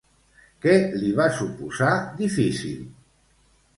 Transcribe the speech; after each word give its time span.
Què 0.65 0.77
li 1.01 1.11
va 1.21 1.27
suposar 1.41 1.91
difícil? 2.23 2.81